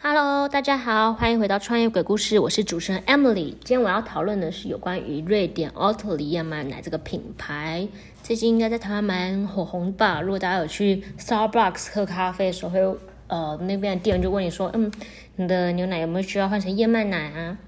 [0.00, 3.50] Hello，大家好，欢迎回到创业鬼故事，我是主持人 Emily。
[3.64, 7.88] 今天我要讨论的是有关于瑞典奥特里燕麦奶这个品牌，
[8.22, 10.20] 最近应该在台湾蛮火红吧？
[10.20, 14.88] 如果大家有去 Starbucks 喝咖啡的时候，会呃那边的店员就问你说，嗯，
[15.34, 17.58] 你的牛奶有没有需要换成燕麦奶啊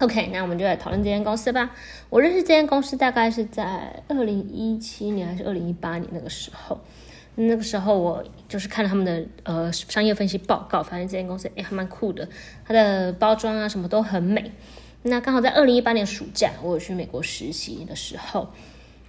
[0.00, 1.70] ？OK，那我们就来讨论这间公司吧。
[2.10, 6.80] 我认识这间公司大概是在二零一七年还是二零一八年那个时候。
[7.40, 12.28] 那个时候我就是看了他们的呃商业分析报告，发现这间公司哎还蛮酷的，
[12.66, 14.50] 它的包装啊什么都很美。
[15.02, 18.52] 那刚好在二零一八年暑假，我有去美国实习的时候，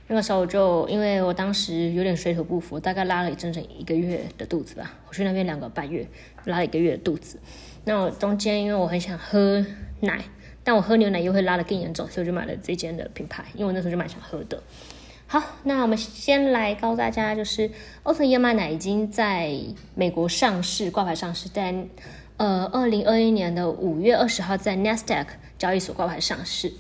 [0.06, 4.94] 那个时候我就因为我当时有点水土不服，大概拉了整整一个月的肚子吧。
[5.08, 6.08] 我去那边两个半月，
[6.46, 7.40] 拉了一个月的肚子。
[7.86, 9.66] 那我中间因为我很想喝
[10.02, 10.24] 奶，
[10.64, 14.62] 但我喝牛奶又会拉的更严重，所以我就买了这间的品牌，因为我那时候就蛮想喝的。
[15.32, 17.70] 好，那我们先来告诉大家，就是
[18.02, 19.56] 欧特燕麦奶已经在
[19.94, 21.86] 美国上市，挂牌上市，在
[22.38, 25.28] 呃二零二一年的五月二十号在 Nasdaq
[25.60, 26.74] 交易所挂牌上市。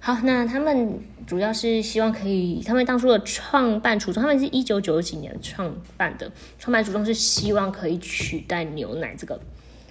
[0.00, 9.38] 好，那他们主要是希望可以，他们当初的创办初衷，他们是一九九几年创办的，创办初衷是希望可以取代牛奶这个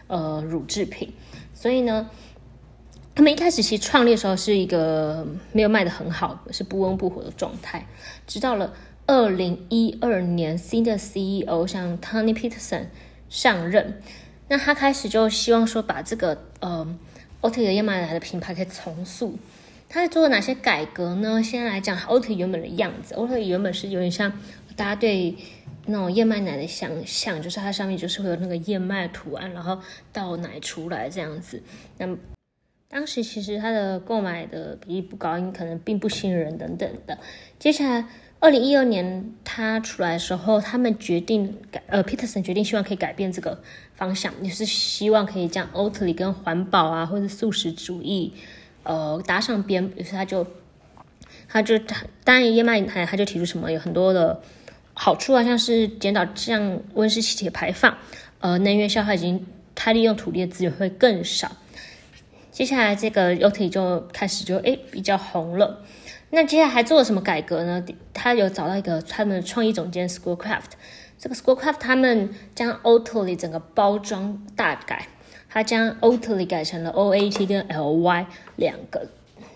[0.07, 1.13] 呃乳制品，
[1.53, 2.09] 所以呢。
[3.13, 7.85] 他们一开始其实创立的时候是一个没有卖的很好，是不温不火的状态。
[8.25, 8.73] 直到了
[9.05, 12.85] 二零一二年，新的 CEO 像 Tony Peterson
[13.29, 14.01] 上任，
[14.47, 16.87] 那他开始就希望说把这个呃
[17.41, 19.37] Oatly 燕麦奶的品牌可以重塑。
[19.89, 21.43] 他在做了哪些改革呢？
[21.43, 23.13] 先来讲 oat 原本的样子。
[23.15, 24.31] oat 原本是有点像
[24.77, 25.35] 大家对
[25.87, 29.77] 那种燕麦奶的想象，就是它上面就是会有那个燕麦图案，然后
[30.13, 31.61] 倒奶出来这样子。
[31.97, 32.07] 那
[32.91, 37.17] 当时其实它的购买的比例不高，因可能并不信任等等的。
[37.57, 38.05] 接下来，
[38.41, 43.61] 二零一二年它出来的时候，他们决定改，呃，Peterson 决定希望可以改变这个
[43.95, 48.33] 方向，也是希望可以将 Oatly 跟环保啊或者素食主义，
[48.83, 49.89] 呃，搭上边。
[49.95, 50.45] 于是他就，
[51.47, 54.41] 他就他当然燕麦奶他就提出什么有很多的
[54.93, 57.97] 好处啊，像是减少降温室气体排放，
[58.41, 61.55] 呃，能源消耗已经，他利用土地的资源会更少。
[62.51, 65.83] 接下来这个 Oatly 就开始就哎比较红了。
[66.29, 67.83] 那接下来还做了什么改革呢？
[68.13, 70.71] 他有找到一个他们的创意总监 Schoolcraft。
[71.17, 75.07] 这个 Schoolcraft 他们将 Oatly 整个包装大改，
[75.49, 78.25] 他将 Oatly 改成了 O A T 跟 L Y
[78.55, 79.07] 两个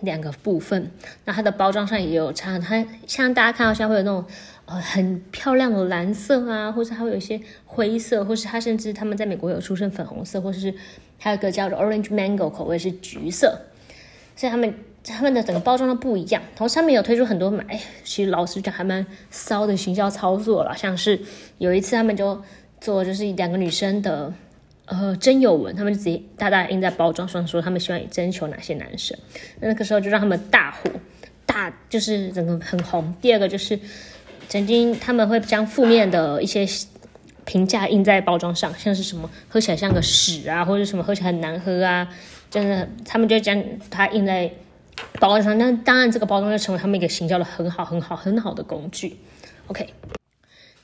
[0.01, 0.91] 两个部分。
[1.25, 4.25] 那它的包装上也有差，它像大家看到现在会有那种
[4.66, 10.73] 呃很漂亮的蓝色啊，或者它会有一些灰色，或是它甚至他们在美国有出现粉红色，或者是。
[11.18, 13.57] 还有一个叫做 Orange Mango 口味是橘色，
[14.35, 16.41] 所以他们他们的整个包装都不一样。
[16.44, 20.75] 然后上面有推出很多买，其实老实讲还蛮骚的行销操作了。
[20.75, 21.19] 像是
[21.57, 22.40] 有一次他们就
[22.81, 24.31] 做就是两个女生的
[24.85, 29.18] 呃真有文，他们就直接大大印在包装上说他们希望征求哪些男生。
[29.59, 30.90] 那个时候就让他们大火
[31.46, 33.13] 大就是整个很红。
[33.22, 33.79] 第二个就是
[34.47, 36.68] 曾经他们会将负面的一些。
[37.47, 42.09] 评价印在包装上，像是什么喝起来像个屎啊，或者什么喝起来很难喝啊，
[42.50, 44.52] 真的，他们就将它印在
[45.19, 45.56] 包装上。
[45.59, 49.17] 那当然，这个包装就成为他们一个行销的很好、很好、很好的工具。
[49.67, 49.88] OK，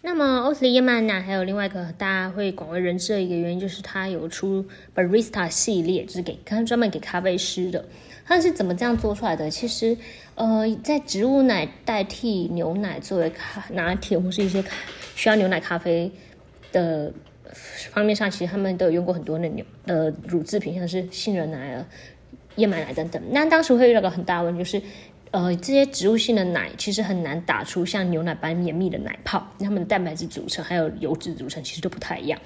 [0.01, 7.85] 那么欧斯利燕麦奶还有另外一个大家会广为人知的一个原因，就是它有出 Barista 系列，就是给专门给咖啡师的。
[8.25, 9.49] 它是怎么这样做出来的？
[9.49, 9.97] 其实，
[10.35, 14.63] 呃，在植物奶代替牛奶作为咖拿铁或是一些
[15.15, 16.11] 需要牛奶咖啡。
[16.71, 17.11] 的
[17.91, 21.85] 方面上，其实他们都有用过很多的牛呃乳制品，像是杏仁奶啊、
[22.55, 23.21] 燕麦奶等等。
[23.29, 24.81] 那当时会遇到个很大问题，就是
[25.31, 32.39] 呃这些植物性的奶其实很难打出像牛奶般绵密的奶泡，它们的蛋白质组成还有油脂组成其实都不太一样。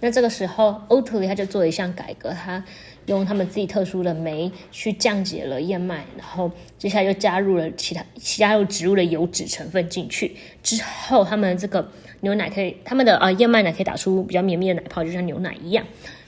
[0.00, 2.62] 那这个时候，Oatly 它就做了一项改革，它
[3.06, 11.90] 用他们自己特殊的酶去降解了燕麦，然后接下来又加入了其他加入植物的油脂成分进去之后，他们这个。
[12.20, 15.84] 牛奶可以，他们的呃燕麦奶可以打出比较绵密的奶泡，就像牛奶一样。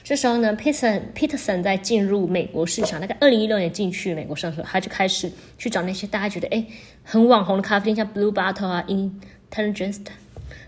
[0.09, 6.65] 这时候呢，Peterson Peterson 在进入美国市场，大概二零一六年进去美国上市，他就开始去找那些大家觉得哎
[7.03, 10.07] 很网红的咖啡店，像 Blue Bottle 啊，Intelligent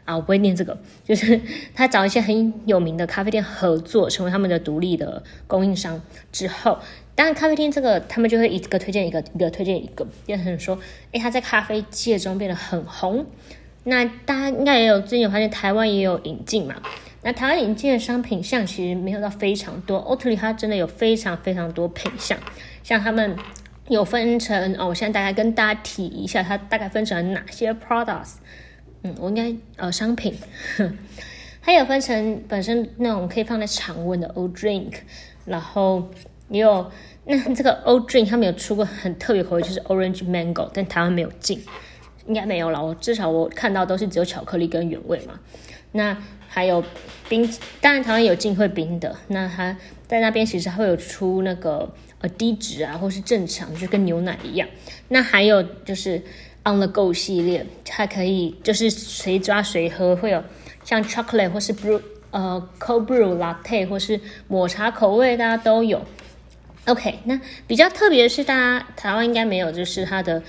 [0.06, 1.42] 啊，我不会念这个，就是
[1.74, 6.00] 他找一些很有名的咖啡店合作，成为他们的独立的供应商。
[6.32, 6.78] 之后，
[7.16, 10.78] 当然咖啡店这个他们就会一个推荐一个，一个推荐一个，变成说，
[11.14, 13.26] 哎，他在咖啡界中变得很红。
[13.86, 16.76] 那大家应该也有最近有发现，台湾也有引进嘛？
[17.24, 19.98] 那台湾引进的商品项其实没有到非常多。
[19.98, 22.38] 欧特里它真的有非常非常多品项，
[22.84, 23.36] 像他们
[23.88, 28.36] 有分成哦，我现在大概跟大家提一下，它大概分成哪些 products？
[29.04, 30.36] 嗯，我应该呃商品，
[31.62, 34.94] 它有分成本身那种可以放在常温的 Old Drink，
[35.46, 36.10] 然后
[36.50, 36.92] 也有
[37.26, 41.64] 那这个 Old Drink 他们有出过很特别口味，就是 Orange Mango，但台湾没有进，
[42.26, 42.84] 应该没有了。
[42.84, 45.40] 我至少我看到都是只有巧克力跟原味嘛。
[45.92, 46.18] 那
[46.48, 46.84] 还有
[47.30, 47.50] 冰，
[47.80, 49.16] 当然台湾有进会冰的。
[49.28, 49.76] 那它
[50.08, 54.68] 在那边其实会有出那个呃低脂啊，或是正常，就跟牛奶一样。
[55.08, 56.22] 那还有就是
[56.64, 60.44] On the Go 系列，它可以就是随抓随喝，会有
[60.84, 62.02] 像 chocolate 或是 brew
[62.32, 66.06] 呃 cold brew latte 或是抹茶口味，大家都有。
[66.86, 70.42] OK，那比较特别的是，大家台湾应该没有，就是它的。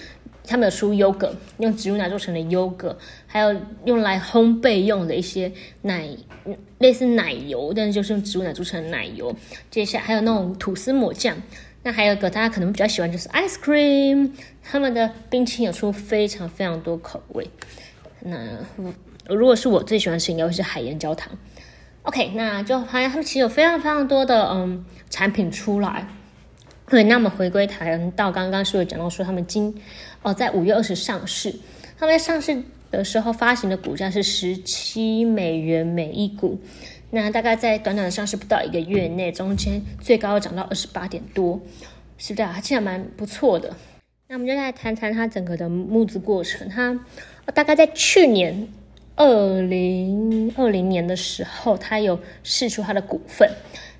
[0.45, 2.97] 他们有出优格，用植物奶做成的优格，
[3.27, 3.55] 还有
[3.85, 5.53] 用来烘焙用的一些
[5.83, 6.09] 奶，
[6.79, 9.35] 类似奶油，但是就是用植物奶做成的奶油。
[9.71, 11.37] 接下还有那种吐司抹酱，
[11.85, 17.49] 那还有一个大家可能比较喜欢就是 ice cream，他们的冰淇淋有出非常非常多口味。
[18.21, 18.37] 那
[19.29, 21.33] 如果是我最喜欢吃，应该会是海盐焦糖。
[22.03, 26.09] OK，那就发现他们其实有非常非常多的嗯产品出来。
[26.93, 29.75] 对，那么回归台湾，到刚刚是有讲到说他们今
[30.21, 31.51] 哦在五月二十上市，
[31.99, 36.61] 他们在上市的时候发行的股价是十七美元每一股，
[37.09, 41.59] 那大概在短短的上市不到一个月内，中间最高涨到二十八点多，
[42.19, 42.61] 是不是啊？
[42.63, 43.75] 其实蛮不错的。
[44.29, 46.69] 那我们就来谈谈它整个的募资过程。
[46.69, 47.01] 它
[47.55, 48.69] 大概在去年
[49.17, 53.51] 二零二零年的时候，它有释出它的股份，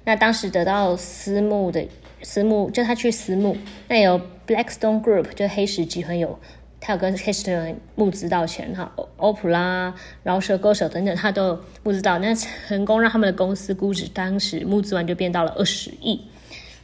[0.05, 1.83] 那当时得到私募的。
[2.23, 3.57] 私募就他去私募，
[3.89, 6.39] 那有 Blackstone Group 就黑石集团有，
[6.81, 16.25] 他有跟黑石集团募资到钱哈，欧普拉、饶舌歌手等等，他都募资到，那成功让他们的公司估值当时募资完就变到了二十亿。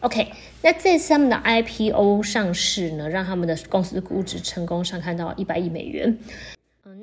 [0.00, 0.28] OK，
[0.62, 6.18] 那这次他们的 IPO 上市呢，让他们的公司估值成功上看到一百亿美元。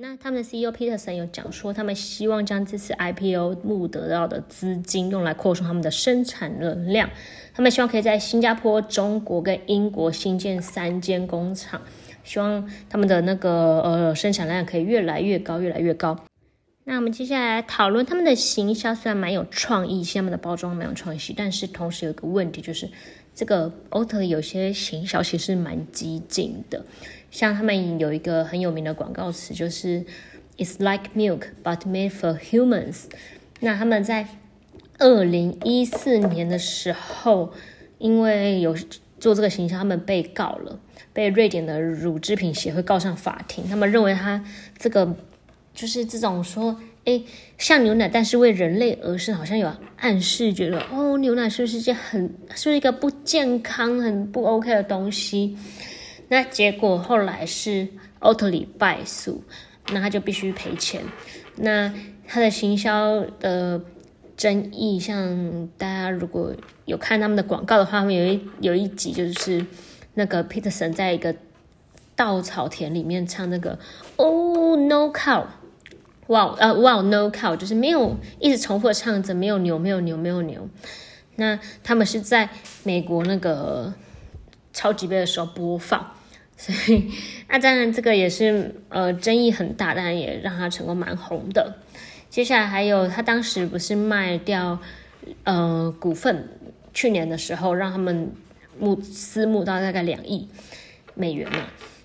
[0.08, 7.10] 那他们的 CEO Peterson 有讲说，他们希望将这次 IPO 募得到的资金用来扩充他们的生产能量。
[7.56, 11.82] 他们希望可以在新加坡、中国跟英国新建三间工厂，
[12.24, 16.16] 希望他们的那个呃生产量可以越来越高，越来越高。
[16.88, 22.88] 那我们接下来讨论他们的行销，虽然蛮有创意，他们的包装蛮有创意，但是同时有个问题就是，
[23.34, 26.86] 这个 o t 有些行销其实蛮激进的。
[27.32, 30.06] 像他们有一个很有名的广告词，就是
[30.60, 33.06] "It's like milk but made for humans"。
[33.62, 34.28] 那他们在
[35.00, 37.52] 二零一四年的时候，
[37.98, 38.78] 因为有
[39.20, 40.80] 做这个形象，他们被告了，
[41.14, 43.68] 被瑞典的乳制品协会告上法庭。
[43.68, 44.46] 他们认为他
[44.78, 45.16] 这个
[45.76, 47.22] 就是这种说，哎，
[47.58, 55.58] 像牛奶，但是为人类而生，好像有暗示，觉得哦，牛奶是不是一件很，是一个不健康、很不 OK 的东西？
[56.30, 57.88] 那结果后来是
[58.20, 59.44] 奥特里败诉，
[59.92, 61.04] 那他就必须赔钱。
[61.58, 61.94] 那
[62.26, 63.80] 他的行销的
[64.36, 66.56] 争议，像大家如果
[66.86, 69.66] 有看他们的广告的话，他们有一有一集就是
[70.16, 71.36] 那个 Peterson 在一个
[72.16, 73.78] 稻草田里面唱那个
[74.16, 75.46] Oh no cow，
[76.28, 80.68] 哇呃哇 no cow，就是没有一直重复唱着没有牛没有牛没有牛。
[81.36, 82.50] 那他们是在
[82.84, 83.94] 美国那个
[84.74, 86.12] 超级杯的时候播放。
[86.58, 87.12] 所以，
[87.50, 91.80] 那当然这个也是呃争议很大，但也让他成功蛮红的。
[92.30, 94.80] 接下来还有他当时不是卖掉
[95.44, 96.48] 呃股份，
[96.94, 98.32] 去年的时候让他们
[98.80, 100.48] 募私募到大概两亿
[101.14, 101.60] 美元嘛。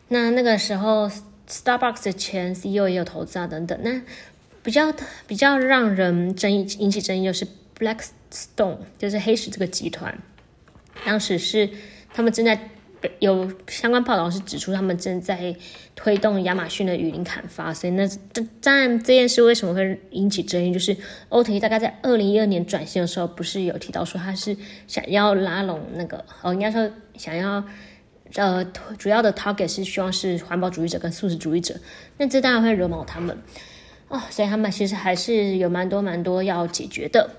[0.08, 1.08] 那那个时候
[1.50, 3.78] Starbucks 的前 CEO 也有投资啊等等。
[3.82, 4.00] 那
[4.62, 4.94] 比较
[5.26, 7.46] 比较让人争议引起争议就是
[7.78, 10.16] Blackstone，就是黑石这个集团，
[11.04, 11.68] 当时是
[12.14, 12.70] 他们正在。
[13.18, 15.56] 有相关报道是指出，他们正在
[15.96, 20.94] 推动亚马逊的雨林砍伐，所以那这当然这件事为什么会引起争议，就是
[21.30, 24.54] 欧特大概在二零一二年转型的时候，不是有提到说他是
[24.86, 27.64] 想要拉拢那个哦，应该说想要
[28.34, 28.64] 呃
[28.98, 31.74] 主要的 target 是希望是环保主义者跟素食主义者，
[32.16, 33.36] 那这当然会惹毛他们
[34.08, 37.30] 哦，所以他们其实还是有蛮多蛮多要解决的。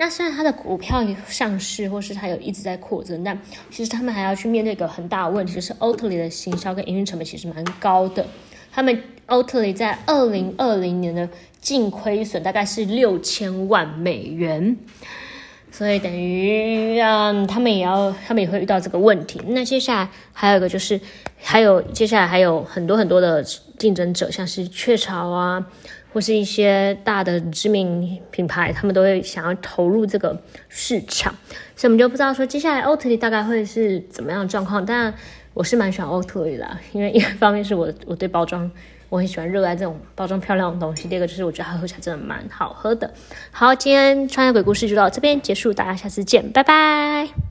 [0.00, 3.36] 那虽然它的股票上市，或是它有一直在扩增，但
[3.68, 8.24] 其实他们还要去面对一个很大的问题，就是 Oatly 的行销跟营运成本其实蛮高的。
[8.70, 11.28] 他们 Oatly 在二零二零年的
[11.60, 14.76] 净亏损大概是六千万美元，
[15.70, 19.40] 所以等于嗯，他们也要，他们也会遇到这个问题。
[19.48, 21.00] 那接下来还有一个就是，
[21.40, 23.42] 还有接下来还有很多很多的
[23.78, 25.66] 竞争者，像是雀巢啊。
[26.10, 31.32] 或是一些大的知名品牌，他们都会想要投入这个市场，
[31.76, 34.84] 所以我们就不知道说接下来奥特利大概会是怎么样的状况。
[34.84, 35.12] 但
[35.52, 38.68] 我是蛮喜欢奥特利的，因为一方面是我我对包装
[39.08, 41.08] 我很喜欢热爱这种包装漂亮的东西。
[41.08, 43.12] 第二个就是我觉得它喝起来真的蛮好喝的。
[43.50, 47.47] 好，今天穿越鬼故事就到这边结束，大家下次见，拜拜。